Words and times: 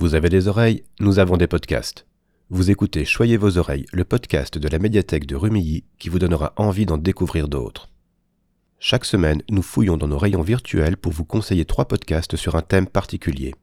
Vous 0.00 0.14
avez 0.14 0.28
des 0.28 0.46
oreilles, 0.46 0.84
nous 1.00 1.18
avons 1.18 1.36
des 1.36 1.48
podcasts. 1.48 2.06
Vous 2.50 2.70
écoutez 2.70 3.04
Choyez 3.04 3.36
vos 3.36 3.58
oreilles, 3.58 3.84
le 3.92 4.04
podcast 4.04 4.56
de 4.56 4.68
la 4.68 4.78
médiathèque 4.78 5.26
de 5.26 5.34
Rumilly 5.34 5.82
qui 5.98 6.08
vous 6.08 6.20
donnera 6.20 6.52
envie 6.54 6.86
d'en 6.86 6.98
découvrir 6.98 7.48
d'autres. 7.48 7.88
Chaque 8.78 9.04
semaine, 9.04 9.42
nous 9.50 9.60
fouillons 9.60 9.96
dans 9.96 10.06
nos 10.06 10.16
rayons 10.16 10.42
virtuels 10.42 10.96
pour 10.96 11.10
vous 11.10 11.24
conseiller 11.24 11.64
trois 11.64 11.86
podcasts 11.86 12.36
sur 12.36 12.54
un 12.54 12.62
thème 12.62 12.86
particulier. 12.86 13.56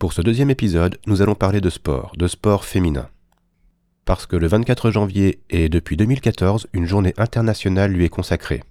Pour 0.00 0.12
ce 0.12 0.20
deuxième 0.20 0.50
épisode, 0.50 0.98
nous 1.06 1.22
allons 1.22 1.36
parler 1.36 1.60
de 1.60 1.70
sport, 1.70 2.10
de 2.18 2.26
sport 2.26 2.64
féminin. 2.64 3.08
Parce 4.06 4.26
que 4.26 4.34
le 4.34 4.48
24 4.48 4.90
janvier 4.90 5.44
et 5.48 5.68
depuis 5.68 5.96
2014, 5.96 6.66
une 6.72 6.86
journée 6.86 7.14
internationale 7.18 7.92
lui 7.92 8.04
est 8.04 8.08
consacrée. 8.08 8.64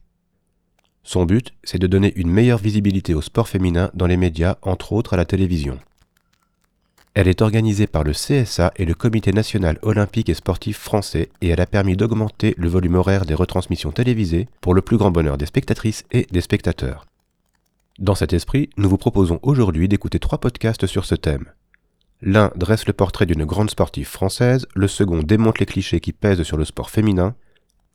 Son 1.03 1.23
but, 1.23 1.53
c'est 1.63 1.79
de 1.79 1.87
donner 1.87 2.11
une 2.17 2.29
meilleure 2.29 2.59
visibilité 2.59 3.13
au 3.13 3.21
sport 3.21 3.47
féminin 3.47 3.91
dans 3.93 4.07
les 4.07 4.17
médias, 4.17 4.57
entre 4.61 4.91
autres 4.91 5.13
à 5.13 5.17
la 5.17 5.23
télévision. 5.23 5.79
Elle 7.15 7.27
est 7.27 7.41
organisée 7.41 7.85
par 7.85 8.03
le 8.03 8.11
CSA 8.11 8.71
et 8.75 8.85
le 8.85 8.95
Comité 8.95 9.31
national 9.31 9.77
olympique 9.83 10.29
et 10.29 10.33
sportif 10.33 10.77
français 10.77 11.29
et 11.41 11.49
elle 11.49 11.61
a 11.61 11.67
permis 11.67 11.95
d'augmenter 11.95 12.55
le 12.57 12.67
volume 12.67 12.95
horaire 12.95 13.25
des 13.25 13.35
retransmissions 13.35 13.91
télévisées 13.91 14.47
pour 14.61 14.73
le 14.73 14.81
plus 14.81 14.97
grand 14.97 15.11
bonheur 15.11 15.37
des 15.37 15.45
spectatrices 15.45 16.05
et 16.11 16.25
des 16.31 16.41
spectateurs. 16.41 17.05
Dans 17.99 18.15
cet 18.15 18.33
esprit, 18.33 18.69
nous 18.77 18.89
vous 18.89 18.97
proposons 18.97 19.39
aujourd'hui 19.43 19.87
d'écouter 19.87 20.19
trois 20.19 20.39
podcasts 20.39 20.87
sur 20.87 21.05
ce 21.05 21.13
thème. 21.13 21.45
L'un 22.21 22.51
dresse 22.55 22.87
le 22.87 22.93
portrait 22.93 23.27
d'une 23.27 23.45
grande 23.45 23.69
sportive 23.69 24.07
française, 24.07 24.65
le 24.73 24.87
second 24.87 25.21
démonte 25.21 25.59
les 25.59 25.67
clichés 25.67 25.99
qui 25.99 26.13
pèsent 26.13 26.43
sur 26.43 26.57
le 26.57 26.65
sport 26.65 26.89
féminin, 26.89 27.35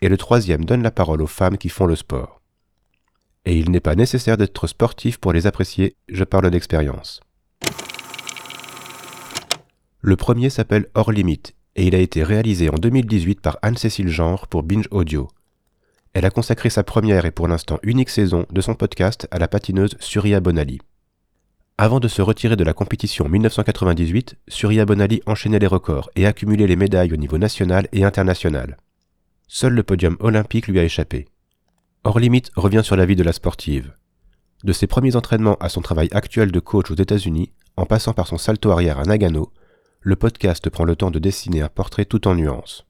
et 0.00 0.08
le 0.08 0.16
troisième 0.16 0.64
donne 0.64 0.82
la 0.82 0.92
parole 0.92 1.22
aux 1.22 1.27
femmes 1.27 1.58
qui 1.58 1.70
font 1.70 1.86
le 1.86 1.96
sport 1.96 2.38
et 3.48 3.56
il 3.56 3.70
n'est 3.70 3.80
pas 3.80 3.94
nécessaire 3.94 4.36
d'être 4.36 4.66
sportif 4.66 5.16
pour 5.16 5.32
les 5.32 5.46
apprécier, 5.46 5.96
je 6.08 6.22
parle 6.22 6.50
d'expérience. 6.50 7.20
Le 10.09 10.17
premier 10.17 10.48
s'appelle 10.48 10.87
Hors 10.95 11.12
Limite 11.12 11.55
et 11.77 11.87
il 11.87 11.95
a 11.95 11.98
été 11.98 12.25
réalisé 12.25 12.70
en 12.70 12.77
2018 12.77 13.42
par 13.42 13.59
Anne-Cécile 13.61 14.09
Genre 14.09 14.47
pour 14.47 14.62
Binge 14.62 14.89
Audio. 14.91 15.28
Elle 16.15 16.25
a 16.25 16.31
consacré 16.31 16.70
sa 16.70 16.83
première 16.83 17.27
et 17.27 17.31
pour 17.31 17.47
l'instant 17.47 17.78
unique 17.83 18.09
saison 18.09 18.47
de 18.50 18.61
son 18.62 18.75
podcast 18.75 19.28
à 19.31 19.39
la 19.39 19.48
patineuse 19.48 19.98
Surya 20.00 20.41
Bonali. 20.41 20.81
Avant 21.77 22.00
de 22.00 22.09
se 22.09 22.23
retirer 22.23 22.56
de 22.56 22.65
la 22.65 22.73
compétition 22.73 23.27
en 23.27 23.28
1998, 23.28 24.37
Surya 24.48 24.87
Bonali 24.87 25.20
enchaînait 25.27 25.59
les 25.59 25.67
records 25.67 26.09
et 26.17 26.25
accumulait 26.25 26.67
les 26.67 26.77
médailles 26.77 27.12
au 27.12 27.19
niveau 27.19 27.37
national 27.37 27.87
et 27.93 28.03
international. 28.03 28.78
Seul 29.47 29.75
le 29.75 29.83
podium 29.83 30.17
olympique 30.20 30.69
lui 30.69 30.78
a 30.78 30.84
échappé. 30.84 31.27
Hors 32.05 32.19
limite 32.19 32.50
revient 32.56 32.83
sur 32.83 32.97
la 32.97 33.05
vie 33.05 33.15
de 33.15 33.25
la 33.25 33.34
sportive. 33.34 33.93
De 34.65 34.72
ses 34.72 34.87
premiers 34.87 35.17
entraînements 35.17 35.59
à 35.61 35.69
son 35.69 35.83
travail 35.83 36.09
actuel 36.12 36.50
de 36.50 36.61
coach 36.61 36.91
aux 36.91 36.97
États-Unis, 36.97 37.53
en 37.77 37.84
passant 37.84 38.15
par 38.15 38.27
son 38.27 38.39
salto 38.39 38.70
arrière 38.70 39.00
à 39.00 39.05
Nagano, 39.05 39.53
le 40.00 40.16
podcast 40.16 40.70
prend 40.70 40.84
le 40.84 40.96
temps 40.96 41.10
de 41.10 41.18
dessiner 41.18 41.60
un 41.60 41.68
portrait 41.68 42.04
tout 42.04 42.28
en 42.28 42.34
nuances. 42.34 42.86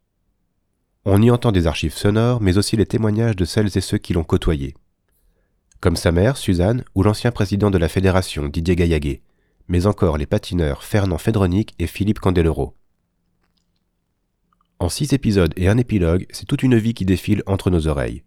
On 1.05 1.23
y 1.23 1.31
entend 1.31 1.53
des 1.53 1.67
archives 1.67 1.95
sonores, 1.95 2.41
mais 2.41 2.59
aussi 2.59 2.77
les 2.77 2.87
témoignages 2.87 3.37
de 3.37 3.45
celles 3.45 3.77
et 3.77 3.81
ceux 3.81 3.99
qui 3.99 4.13
l'ont 4.13 4.25
côtoyé. 4.25 4.75
Comme 5.81 5.97
sa 5.97 6.13
mère, 6.13 6.37
Suzanne, 6.37 6.85
ou 6.95 7.03
l'ancien 7.03 7.31
président 7.31 7.71
de 7.71 7.79
la 7.79 7.89
fédération, 7.89 8.49
Didier 8.49 8.77
Gaillaguet, 8.77 9.23
mais 9.69 9.87
encore 9.87 10.19
les 10.19 10.27
patineurs 10.27 10.85
Fernand 10.85 11.19
Fedronic 11.19 11.75
et 11.79 11.87
Philippe 11.87 12.21
Candeloro. 12.21 12.75
En 14.81 14.89
six 14.89 15.13
épisodes 15.13 15.55
et 15.57 15.69
un 15.69 15.79
épilogue, 15.79 16.27
c'est 16.31 16.47
toute 16.47 16.63
une 16.63 16.77
vie 16.77 16.95
qui 16.95 17.05
défile 17.05 17.43
entre 17.47 17.71
nos 17.71 17.89
oreilles 17.89 18.23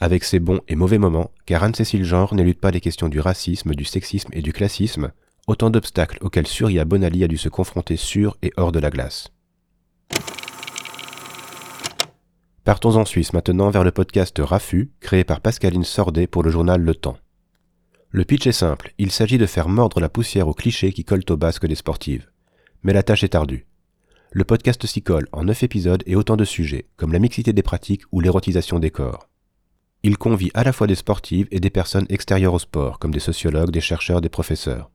avec 0.00 0.24
ses 0.24 0.40
bons 0.40 0.60
et 0.68 0.76
mauvais 0.76 0.98
moments, 0.98 1.30
car 1.46 1.62
Anne-Cécile 1.62 2.04
Genre 2.04 2.34
n'élude 2.34 2.58
pas 2.58 2.70
les 2.70 2.80
questions 2.80 3.08
du 3.08 3.20
racisme, 3.20 3.74
du 3.74 3.84
sexisme 3.84 4.30
et 4.32 4.42
du 4.42 4.52
classisme, 4.52 5.12
autant 5.46 5.70
d'obstacles 5.70 6.18
auxquels 6.20 6.46
Surya 6.46 6.84
Bonali 6.84 7.24
a 7.24 7.28
dû 7.28 7.36
se 7.36 7.48
confronter 7.48 7.96
sur 7.96 8.36
et 8.42 8.52
hors 8.56 8.72
de 8.72 8.78
la 8.78 8.90
glace. 8.90 9.28
Partons 12.64 12.96
en 12.96 13.04
Suisse 13.04 13.34
maintenant 13.34 13.68
vers 13.68 13.84
le 13.84 13.90
podcast 13.90 14.40
Rafu, 14.42 14.90
créé 15.00 15.22
par 15.22 15.42
Pascaline 15.42 15.84
Sordet 15.84 16.26
pour 16.26 16.42
le 16.42 16.50
journal 16.50 16.80
Le 16.80 16.94
Temps. 16.94 17.18
Le 18.08 18.24
pitch 18.24 18.46
est 18.46 18.52
simple, 18.52 18.94
il 18.96 19.10
s'agit 19.10 19.38
de 19.38 19.44
faire 19.44 19.68
mordre 19.68 20.00
la 20.00 20.08
poussière 20.08 20.48
aux 20.48 20.54
clichés 20.54 20.92
qui 20.92 21.04
collent 21.04 21.26
au 21.28 21.36
basque 21.36 21.66
des 21.66 21.74
sportives. 21.74 22.30
Mais 22.82 22.92
la 22.92 23.02
tâche 23.02 23.24
est 23.24 23.34
ardue. 23.34 23.66
Le 24.30 24.44
podcast 24.44 24.86
s'y 24.86 25.02
colle 25.02 25.28
en 25.32 25.44
neuf 25.44 25.62
épisodes 25.62 26.02
et 26.06 26.16
autant 26.16 26.36
de 26.36 26.44
sujets, 26.44 26.86
comme 26.96 27.12
la 27.12 27.18
mixité 27.18 27.52
des 27.52 27.62
pratiques 27.62 28.04
ou 28.12 28.20
l'érotisation 28.20 28.78
des 28.78 28.90
corps. 28.90 29.28
Il 30.02 30.16
convie 30.16 30.50
à 30.54 30.64
la 30.64 30.72
fois 30.72 30.86
des 30.86 30.94
sportives 30.94 31.48
et 31.50 31.60
des 31.60 31.70
personnes 31.70 32.06
extérieures 32.08 32.54
au 32.54 32.58
sport, 32.58 32.98
comme 32.98 33.12
des 33.12 33.20
sociologues, 33.20 33.70
des 33.70 33.80
chercheurs, 33.80 34.20
des 34.20 34.28
professeurs. 34.28 34.90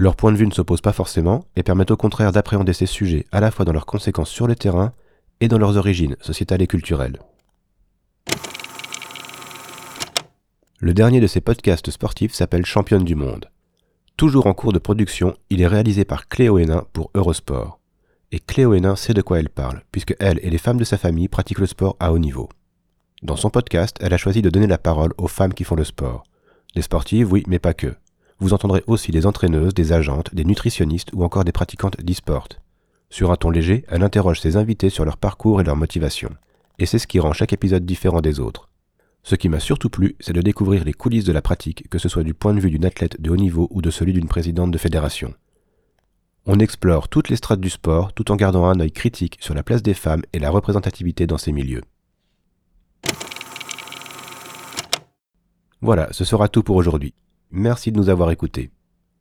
Leur 0.00 0.14
point 0.14 0.30
de 0.30 0.36
vue 0.36 0.46
ne 0.46 0.52
s'oppose 0.52 0.80
pas 0.80 0.92
forcément 0.92 1.44
et 1.56 1.64
permettent 1.64 1.90
au 1.90 1.96
contraire 1.96 2.30
d'appréhender 2.30 2.72
ces 2.72 2.86
sujets 2.86 3.26
à 3.32 3.40
la 3.40 3.50
fois 3.50 3.64
dans 3.64 3.72
leurs 3.72 3.84
conséquences 3.84 4.30
sur 4.30 4.46
le 4.46 4.54
terrain 4.54 4.92
et 5.40 5.48
dans 5.48 5.58
leurs 5.58 5.76
origines 5.76 6.14
sociétales 6.20 6.62
et 6.62 6.68
culturelles. 6.68 7.18
Le 10.78 10.94
dernier 10.94 11.18
de 11.18 11.26
ces 11.26 11.40
podcasts 11.40 11.90
sportifs 11.90 12.32
s'appelle 12.32 12.64
Championne 12.64 13.02
du 13.02 13.16
monde. 13.16 13.50
Toujours 14.16 14.46
en 14.46 14.54
cours 14.54 14.72
de 14.72 14.78
production, 14.78 15.34
il 15.50 15.60
est 15.60 15.66
réalisé 15.66 16.04
par 16.04 16.28
Cléo 16.28 16.58
Hénin 16.58 16.86
pour 16.92 17.10
Eurosport. 17.14 17.80
Et 18.30 18.38
Cléo 18.38 18.74
Hénin 18.74 18.94
sait 18.94 19.14
de 19.14 19.22
quoi 19.22 19.40
elle 19.40 19.48
parle, 19.48 19.82
puisque 19.90 20.14
elle 20.20 20.38
et 20.44 20.50
les 20.50 20.58
femmes 20.58 20.78
de 20.78 20.84
sa 20.84 20.96
famille 20.96 21.26
pratiquent 21.26 21.58
le 21.58 21.66
sport 21.66 21.96
à 21.98 22.12
haut 22.12 22.20
niveau. 22.20 22.48
Dans 23.24 23.36
son 23.36 23.50
podcast, 23.50 23.96
elle 24.00 24.14
a 24.14 24.18
choisi 24.18 24.42
de 24.42 24.50
donner 24.50 24.68
la 24.68 24.78
parole 24.78 25.12
aux 25.18 25.26
femmes 25.26 25.54
qui 25.54 25.64
font 25.64 25.74
le 25.74 25.82
sport. 25.82 26.22
Des 26.76 26.82
sportives, 26.82 27.32
oui, 27.32 27.42
mais 27.48 27.58
pas 27.58 27.74
que. 27.74 27.96
Vous 28.40 28.54
entendrez 28.54 28.84
aussi 28.86 29.10
des 29.10 29.26
entraîneuses, 29.26 29.74
des 29.74 29.92
agentes, 29.92 30.32
des 30.34 30.44
nutritionnistes 30.44 31.10
ou 31.12 31.24
encore 31.24 31.44
des 31.44 31.52
pratiquantes 31.52 32.00
d'e-sport. 32.00 32.48
Sur 33.10 33.32
un 33.32 33.36
ton 33.36 33.50
léger, 33.50 33.84
elle 33.88 34.04
interroge 34.04 34.40
ses 34.40 34.56
invités 34.56 34.90
sur 34.90 35.04
leur 35.04 35.16
parcours 35.16 35.60
et 35.60 35.64
leur 35.64 35.76
motivation. 35.76 36.30
Et 36.78 36.86
c'est 36.86 37.00
ce 37.00 37.08
qui 37.08 37.18
rend 37.18 37.32
chaque 37.32 37.52
épisode 37.52 37.84
différent 37.84 38.20
des 38.20 38.38
autres. 38.38 38.68
Ce 39.24 39.34
qui 39.34 39.48
m'a 39.48 39.58
surtout 39.58 39.90
plu, 39.90 40.14
c'est 40.20 40.32
de 40.32 40.40
découvrir 40.40 40.84
les 40.84 40.92
coulisses 40.92 41.24
de 41.24 41.32
la 41.32 41.42
pratique, 41.42 41.88
que 41.90 41.98
ce 41.98 42.08
soit 42.08 42.22
du 42.22 42.32
point 42.32 42.54
de 42.54 42.60
vue 42.60 42.70
d'une 42.70 42.84
athlète 42.84 43.20
de 43.20 43.30
haut 43.30 43.36
niveau 43.36 43.66
ou 43.70 43.82
de 43.82 43.90
celui 43.90 44.12
d'une 44.12 44.28
présidente 44.28 44.70
de 44.70 44.78
fédération. 44.78 45.34
On 46.46 46.60
explore 46.60 47.08
toutes 47.08 47.28
les 47.28 47.36
strates 47.36 47.60
du 47.60 47.70
sport 47.70 48.12
tout 48.12 48.30
en 48.30 48.36
gardant 48.36 48.66
un 48.66 48.78
œil 48.80 48.92
critique 48.92 49.36
sur 49.40 49.54
la 49.54 49.62
place 49.62 49.82
des 49.82 49.94
femmes 49.94 50.22
et 50.32 50.38
la 50.38 50.50
représentativité 50.50 51.26
dans 51.26 51.38
ces 51.38 51.52
milieux. 51.52 51.82
Voilà, 55.80 56.08
ce 56.12 56.24
sera 56.24 56.48
tout 56.48 56.62
pour 56.62 56.76
aujourd'hui. 56.76 57.14
Merci 57.50 57.92
de 57.92 57.96
nous 57.96 58.10
avoir 58.10 58.30
écoutés. 58.30 58.70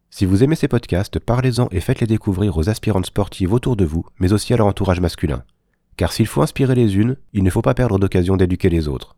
Si 0.10 0.26
vous 0.26 0.44
aimez 0.44 0.56
ces 0.56 0.68
podcasts, 0.68 1.20
parlez-en 1.20 1.70
et 1.72 1.80
faites-les 1.80 2.08
découvrir 2.08 2.58
aux 2.58 2.70
aspirantes 2.70 3.06
sportives 3.06 3.54
autour 3.54 3.76
de 3.78 3.86
vous, 3.86 4.06
mais 4.20 4.34
aussi 4.34 4.54
à 4.54 4.58
leur 4.58 4.68
entourage 4.68 5.00
masculin. 5.00 5.44
Car 5.96 6.12
s'il 6.12 6.28
faut 6.28 6.42
inspirer 6.42 6.76
les 6.76 6.98
unes, 6.98 7.16
il 7.32 7.44
ne 7.44 7.50
faut 7.50 7.62
pas 7.62 7.74
perdre 7.74 8.00
d'occasion 8.00 8.36
d'éduquer 8.36 8.70
les 8.70 8.88
autres. 8.88 9.16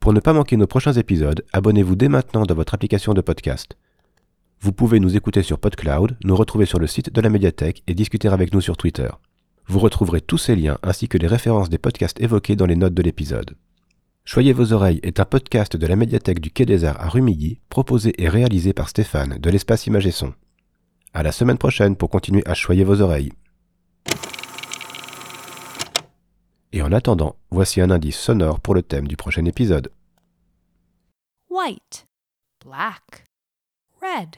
Pour 0.00 0.12
ne 0.12 0.20
pas 0.20 0.32
manquer 0.32 0.56
nos 0.56 0.66
prochains 0.66 0.94
épisodes, 0.94 1.44
abonnez-vous 1.52 1.94
dès 1.94 2.08
maintenant 2.08 2.44
dans 2.44 2.54
votre 2.54 2.74
application 2.74 3.14
de 3.14 3.20
podcast. 3.20 3.76
Vous 4.60 4.72
pouvez 4.72 4.98
nous 4.98 5.16
écouter 5.16 5.42
sur 5.42 5.60
PodCloud, 5.60 6.16
nous 6.24 6.36
retrouver 6.36 6.66
sur 6.66 6.80
le 6.80 6.88
site 6.88 7.12
de 7.12 7.20
la 7.20 7.30
médiathèque 7.30 7.84
et 7.86 7.94
discuter 7.94 8.28
avec 8.28 8.52
nous 8.52 8.60
sur 8.60 8.76
Twitter. 8.76 9.08
Vous 9.68 9.78
retrouverez 9.78 10.20
tous 10.20 10.38
ces 10.38 10.56
liens 10.56 10.78
ainsi 10.82 11.08
que 11.08 11.18
les 11.18 11.28
références 11.28 11.68
des 11.68 11.78
podcasts 11.78 12.20
évoqués 12.20 12.56
dans 12.56 12.66
les 12.66 12.74
notes 12.74 12.94
de 12.94 13.02
l'épisode. 13.02 13.54
Choyez 14.30 14.52
vos 14.52 14.74
oreilles 14.74 15.00
est 15.02 15.20
un 15.20 15.24
podcast 15.24 15.74
de 15.74 15.86
la 15.86 15.96
médiathèque 15.96 16.40
du 16.40 16.50
Quai 16.50 16.66
des 16.66 16.84
Arts 16.84 17.00
à 17.00 17.08
Rumilly, 17.08 17.62
proposé 17.70 18.12
et 18.22 18.28
réalisé 18.28 18.74
par 18.74 18.90
Stéphane 18.90 19.38
de 19.38 19.48
l'espace 19.48 19.86
Image 19.86 20.06
et 20.06 20.10
Son. 20.10 20.34
À 21.14 21.22
la 21.22 21.32
semaine 21.32 21.56
prochaine 21.56 21.96
pour 21.96 22.10
continuer 22.10 22.42
à 22.44 22.52
choyer 22.52 22.84
vos 22.84 23.00
oreilles. 23.00 23.32
Et 26.72 26.82
en 26.82 26.92
attendant, 26.92 27.36
voici 27.50 27.80
un 27.80 27.90
indice 27.90 28.18
sonore 28.18 28.60
pour 28.60 28.74
le 28.74 28.82
thème 28.82 29.08
du 29.08 29.16
prochain 29.16 29.46
épisode. 29.46 29.90
white, 31.48 32.06
black, 32.62 33.24
red. 34.02 34.36